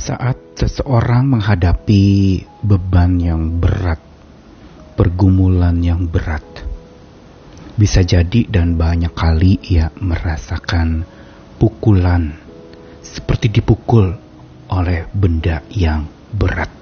[0.00, 4.00] Saat seseorang menghadapi beban yang berat,
[4.96, 6.40] pergumulan yang berat,
[7.76, 11.04] bisa jadi dan banyak kali ia merasakan
[11.60, 12.32] pukulan
[13.04, 14.16] seperti dipukul
[14.72, 16.72] oleh benda yang berat.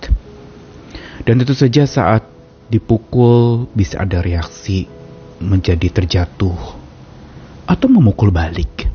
[1.26, 2.22] Dan tentu saja saat
[2.70, 4.86] dipukul bisa ada reaksi
[5.42, 6.54] menjadi terjatuh
[7.66, 8.86] atau memukul balik.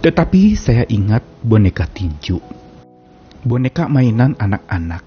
[0.00, 2.56] Tetapi saya ingat boneka tinju
[3.46, 5.04] boneka mainan anak-anak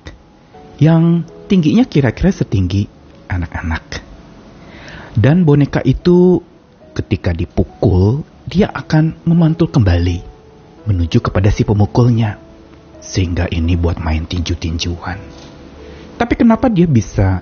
[0.79, 2.87] yang tingginya kira-kira setinggi
[3.27, 4.03] anak-anak.
[5.11, 6.39] Dan boneka itu
[6.95, 10.23] ketika dipukul, dia akan memantul kembali
[10.87, 12.39] menuju kepada si pemukulnya.
[13.01, 15.19] Sehingga ini buat main tinju-tinjuan.
[16.21, 17.41] Tapi kenapa dia bisa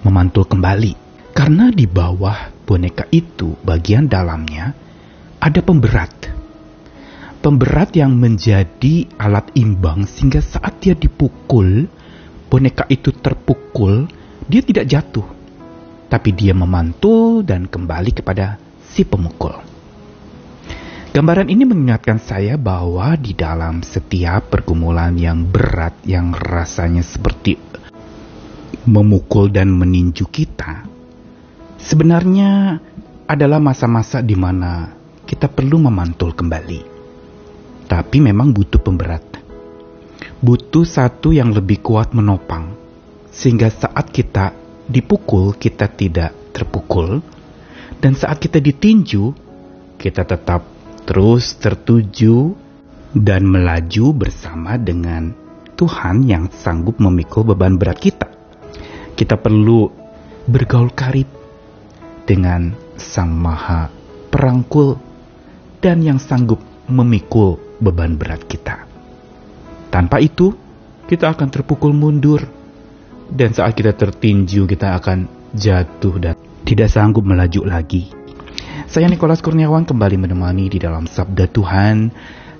[0.00, 0.96] memantul kembali?
[1.36, 4.72] Karena di bawah boneka itu bagian dalamnya
[5.44, 6.33] ada pemberat
[7.44, 11.84] pemberat yang menjadi alat imbang sehingga saat dia dipukul,
[12.48, 14.08] boneka itu terpukul,
[14.48, 15.28] dia tidak jatuh.
[16.08, 19.60] Tapi dia memantul dan kembali kepada si pemukul.
[21.12, 27.60] Gambaran ini mengingatkan saya bahwa di dalam setiap pergumulan yang berat yang rasanya seperti
[28.88, 30.88] memukul dan meninju kita,
[31.76, 32.80] sebenarnya
[33.28, 34.90] adalah masa-masa di mana
[35.22, 36.93] kita perlu memantul kembali
[37.94, 39.22] tapi memang butuh pemberat.
[40.42, 42.74] Butuh satu yang lebih kuat menopang,
[43.30, 44.50] sehingga saat kita
[44.90, 47.22] dipukul, kita tidak terpukul,
[48.02, 49.30] dan saat kita ditinju,
[49.94, 50.66] kita tetap
[51.06, 52.58] terus tertuju
[53.14, 55.30] dan melaju bersama dengan
[55.78, 58.26] Tuhan yang sanggup memikul beban berat kita.
[59.14, 59.86] Kita perlu
[60.50, 61.30] bergaul karib
[62.26, 63.86] dengan Sang Maha
[64.34, 64.98] Perangkul
[65.78, 66.58] dan yang sanggup
[66.90, 68.88] memikul beban berat kita.
[69.92, 70.56] Tanpa itu,
[71.04, 72.40] kita akan terpukul mundur.
[73.28, 76.34] Dan saat kita tertinju, kita akan jatuh dan
[76.64, 78.08] tidak sanggup melaju lagi.
[78.88, 82.08] Saya Nikolas Kurniawan kembali menemani di dalam Sabda Tuhan.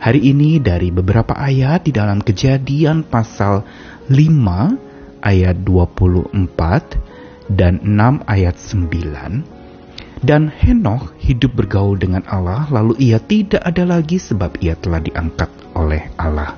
[0.01, 3.65] Hari ini dari beberapa ayat di dalam kejadian pasal
[4.13, 9.64] 5 ayat 24 dan 6 ayat 9
[10.23, 15.51] dan Henokh hidup bergaul dengan Allah, lalu ia tidak ada lagi sebab ia telah diangkat
[15.75, 16.55] oleh Allah.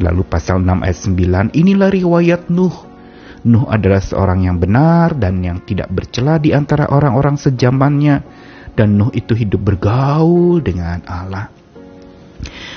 [0.00, 0.98] Lalu pasal 6 ayat
[1.52, 2.76] 9, inilah riwayat Nuh.
[3.46, 8.24] Nuh adalah seorang yang benar dan yang tidak bercela di antara orang-orang sejamannya.
[8.76, 11.48] Dan Nuh itu hidup bergaul dengan Allah.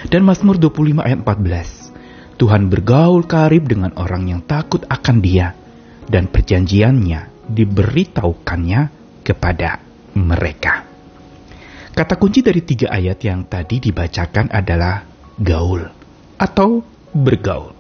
[0.08, 5.52] Dan Mazmur 25 ayat 14, Tuhan bergaul karib dengan orang yang takut akan dia.
[6.08, 8.99] Dan perjanjiannya diberitahukannya
[9.30, 9.78] kepada
[10.18, 10.90] mereka.
[11.94, 15.06] Kata kunci dari tiga ayat yang tadi dibacakan adalah
[15.38, 15.86] gaul
[16.42, 16.82] atau
[17.14, 17.76] bergaul.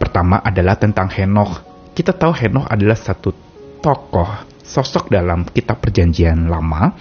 [0.00, 1.60] Pertama adalah tentang Henokh.
[1.92, 3.34] Kita tahu Henokh adalah satu
[3.82, 4.30] tokoh,
[4.64, 6.94] sosok dalam kitab perjanjian lama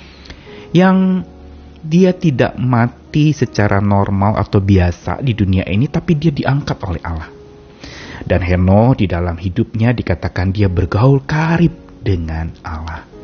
[0.75, 1.23] yang
[1.85, 7.29] dia tidak mati secara normal atau biasa di dunia ini, tapi dia diangkat oleh Allah.
[8.25, 13.14] Dan Henokh di dalam hidupnya dikatakan dia bergaul karib dengan Allah.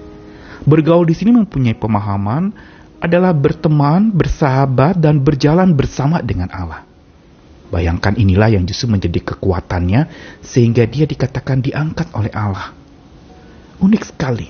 [0.62, 2.54] Bergaul di sini mempunyai pemahaman
[3.02, 6.86] adalah berteman, bersahabat, dan berjalan bersama dengan Allah.
[7.74, 10.06] Bayangkan inilah yang justru menjadi kekuatannya
[10.44, 12.76] sehingga dia dikatakan diangkat oleh Allah.
[13.82, 14.48] Unik sekali.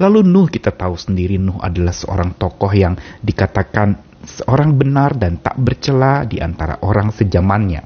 [0.00, 5.60] Lalu Nuh kita tahu sendiri Nuh adalah seorang tokoh yang dikatakan seorang benar dan tak
[5.60, 7.84] bercela di antara orang sejamannya.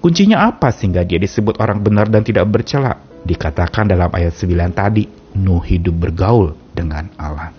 [0.00, 2.96] Kuncinya apa sehingga dia disebut orang benar dan tidak bercela?
[3.26, 5.04] Dikatakan dalam ayat 9 tadi,
[5.36, 7.52] Nuh hidup bergaul dengan Allah.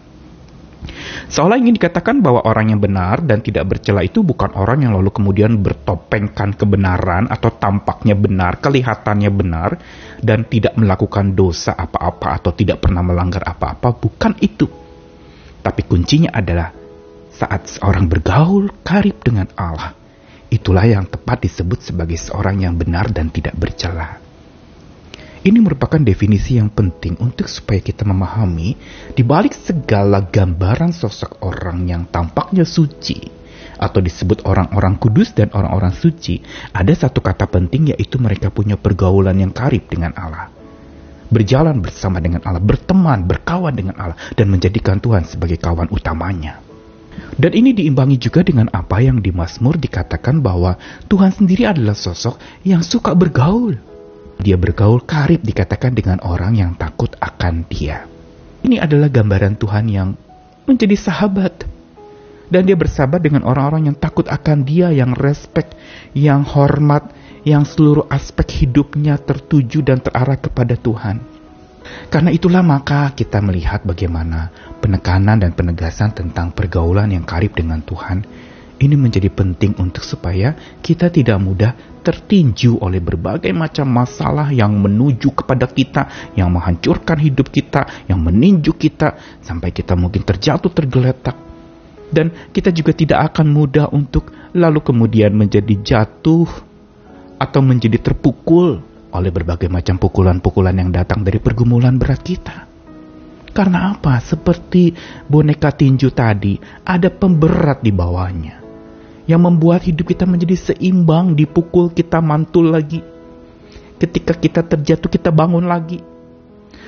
[1.28, 5.12] Seolah ingin dikatakan bahwa orang yang benar dan tidak bercela itu bukan orang yang lalu
[5.12, 9.76] kemudian bertopengkan kebenaran atau tampaknya benar, kelihatannya benar,
[10.24, 13.92] dan tidak melakukan dosa apa-apa atau tidak pernah melanggar apa-apa.
[13.98, 14.70] Bukan itu.
[15.60, 16.72] Tapi kuncinya adalah
[17.34, 19.92] saat seorang bergaul karib dengan Allah.
[20.48, 24.27] Itulah yang tepat disebut sebagai seorang yang benar dan tidak bercela.
[25.48, 28.76] Ini merupakan definisi yang penting untuk supaya kita memahami
[29.16, 33.16] di balik segala gambaran sosok orang yang tampaknya suci
[33.80, 36.44] atau disebut orang-orang kudus dan orang-orang suci,
[36.76, 40.52] ada satu kata penting yaitu mereka punya pergaulan yang karib dengan Allah.
[41.32, 46.60] Berjalan bersama dengan Allah, berteman, berkawan dengan Allah, dan menjadikan Tuhan sebagai kawan utamanya.
[47.40, 50.76] Dan ini diimbangi juga dengan apa yang di Mazmur dikatakan bahwa
[51.08, 52.36] Tuhan sendiri adalah sosok
[52.68, 53.97] yang suka bergaul
[54.38, 58.06] dia bergaul karib dikatakan dengan orang yang takut akan dia.
[58.62, 60.10] Ini adalah gambaran Tuhan yang
[60.70, 61.66] menjadi sahabat.
[62.48, 65.76] Dan dia bersahabat dengan orang-orang yang takut akan dia, yang respect,
[66.16, 67.12] yang hormat,
[67.44, 71.20] yang seluruh aspek hidupnya tertuju dan terarah kepada Tuhan.
[72.08, 78.24] Karena itulah maka kita melihat bagaimana penekanan dan penegasan tentang pergaulan yang karib dengan Tuhan
[78.78, 80.54] ini menjadi penting untuk supaya
[80.86, 81.74] kita tidak mudah
[82.06, 88.78] tertinju oleh berbagai macam masalah yang menuju kepada kita, yang menghancurkan hidup kita, yang meninju
[88.78, 91.36] kita, sampai kita mungkin terjatuh tergeletak.
[92.08, 96.48] Dan kita juga tidak akan mudah untuk lalu kemudian menjadi jatuh
[97.36, 98.80] atau menjadi terpukul
[99.12, 102.70] oleh berbagai macam pukulan-pukulan yang datang dari pergumulan berat kita.
[103.52, 104.22] Karena apa?
[104.22, 104.94] Seperti
[105.28, 106.56] boneka tinju tadi,
[106.88, 108.67] ada pemberat di bawahnya
[109.28, 113.04] yang membuat hidup kita menjadi seimbang, dipukul kita mantul lagi.
[114.00, 116.00] Ketika kita terjatuh kita bangun lagi.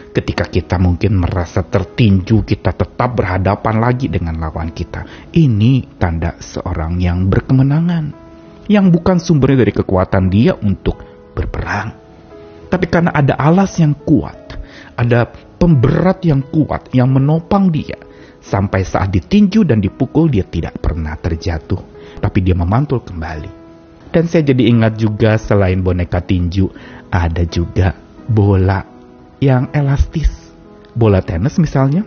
[0.09, 5.29] Ketika kita mungkin merasa tertinju, kita tetap berhadapan lagi dengan lawan kita.
[5.35, 8.31] Ini tanda seorang yang berkemenangan.
[8.65, 10.97] Yang bukan sumbernya dari kekuatan dia untuk
[11.37, 11.93] berperang.
[12.69, 14.57] Tapi karena ada alas yang kuat,
[14.97, 17.97] ada pemberat yang kuat yang menopang dia.
[18.39, 23.61] Sampai saat ditinju dan dipukul dia tidak pernah terjatuh tapi dia memantul kembali.
[24.09, 26.73] Dan saya jadi ingat juga selain boneka tinju,
[27.13, 27.93] ada juga
[28.25, 28.81] bola
[29.37, 30.49] yang elastis.
[30.97, 32.01] Bola tenis misalnya,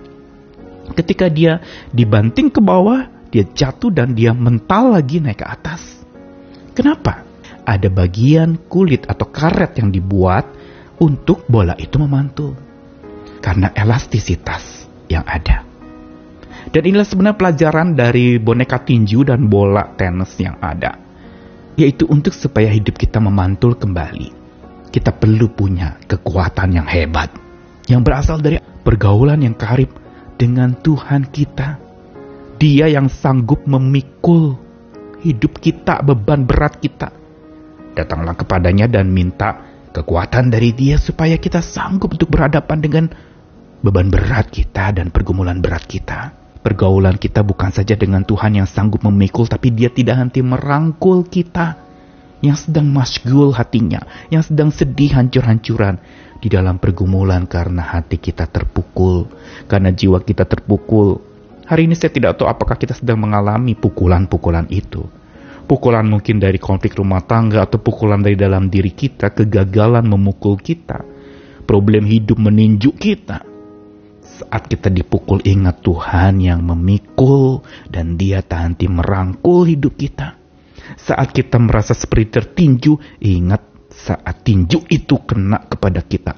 [0.99, 1.63] ketika dia
[1.95, 6.03] dibanting ke bawah, dia jatuh dan dia mental lagi naik ke atas.
[6.75, 7.23] Kenapa?
[7.63, 10.51] Ada bagian kulit atau karet yang dibuat
[10.99, 12.59] untuk bola itu memantul.
[13.39, 15.72] Karena elastisitas yang ada.
[16.70, 20.94] Dan inilah sebenarnya pelajaran dari boneka tinju dan bola tenis yang ada.
[21.75, 24.31] Yaitu untuk supaya hidup kita memantul kembali.
[24.93, 27.32] Kita perlu punya kekuatan yang hebat.
[27.88, 29.91] Yang berasal dari pergaulan yang karib
[30.37, 31.81] dengan Tuhan kita.
[32.62, 34.55] Dia yang sanggup memikul
[35.25, 37.11] hidup kita, beban berat kita.
[37.99, 43.05] Datanglah kepadanya dan minta kekuatan dari dia supaya kita sanggup untuk berhadapan dengan
[43.82, 46.32] beban berat kita dan pergumulan berat kita.
[46.62, 51.75] Pergaulan kita bukan saja dengan Tuhan yang sanggup memikul, tapi dia tidak henti merangkul kita.
[52.43, 55.99] Yang sedang masgul hatinya, yang sedang sedih hancur-hancuran
[56.43, 59.31] di dalam pergumulan karena hati kita terpukul,
[59.70, 61.23] karena jiwa kita terpukul.
[61.67, 65.06] Hari ini saya tidak tahu apakah kita sedang mengalami pukulan-pukulan itu.
[65.70, 70.99] Pukulan mungkin dari konflik rumah tangga atau pukulan dari dalam diri kita, kegagalan memukul kita,
[71.62, 73.52] problem hidup meninjuk kita
[74.43, 80.35] saat kita dipukul ingat Tuhan yang memikul dan dia tak henti merangkul hidup kita.
[80.99, 83.62] Saat kita merasa seperti tertinju, ingat
[83.94, 86.35] saat tinju itu kena kepada kita.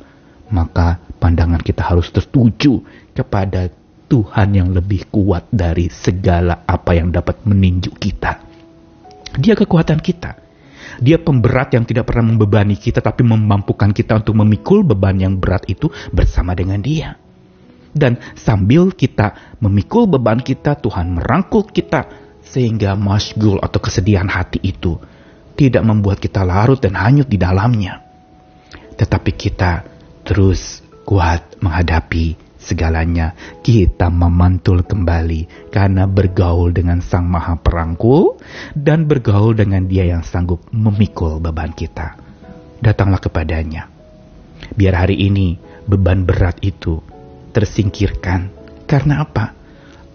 [0.52, 2.84] Maka pandangan kita harus tertuju
[3.16, 3.72] kepada
[4.04, 8.44] Tuhan yang lebih kuat dari segala apa yang dapat meninju kita.
[9.40, 10.44] Dia kekuatan kita.
[11.00, 15.66] Dia pemberat yang tidak pernah membebani kita tapi memampukan kita untuk memikul beban yang berat
[15.66, 17.23] itu bersama dengan dia.
[17.94, 22.10] Dan sambil kita memikul beban kita, Tuhan merangkul kita
[22.42, 24.98] sehingga masgul atau kesedihan hati itu
[25.54, 28.02] tidak membuat kita larut dan hanyut di dalamnya.
[28.98, 29.86] Tetapi kita
[30.26, 33.36] terus kuat menghadapi segalanya.
[33.60, 38.40] Kita memantul kembali karena bergaul dengan Sang Maha Perangkul
[38.72, 42.16] dan bergaul dengan Dia yang sanggup memikul beban kita.
[42.80, 43.92] Datanglah kepadanya.
[44.72, 47.13] Biar hari ini beban berat itu
[47.54, 48.50] tersingkirkan.
[48.84, 49.54] Karena apa?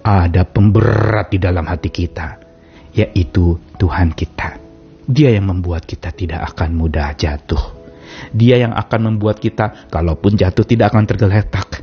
[0.04, 2.36] Ada pemberat di dalam hati kita,
[2.92, 4.60] yaitu Tuhan kita.
[5.10, 7.80] Dia yang membuat kita tidak akan mudah jatuh.
[8.36, 11.82] Dia yang akan membuat kita, kalaupun jatuh tidak akan tergeletak.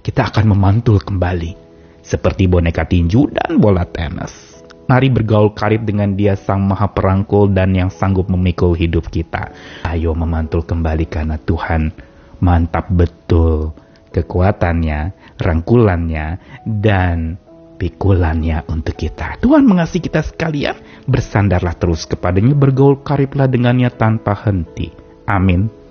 [0.00, 1.52] Kita akan memantul kembali,
[2.00, 4.62] seperti boneka tinju dan bola tenis.
[4.90, 9.54] Mari bergaul karib dengan dia sang maha perangkul dan yang sanggup memikul hidup kita.
[9.86, 11.94] Ayo memantul kembali karena Tuhan
[12.42, 13.72] mantap betul
[14.12, 16.26] kekuatannya, rangkulannya,
[16.68, 17.40] dan
[17.80, 19.42] pikulannya untuk kita.
[19.42, 20.78] Tuhan mengasihi kita sekalian,
[21.10, 24.94] bersandarlah terus kepadanya, bergaul kariblah dengannya tanpa henti.
[25.26, 25.81] Amin.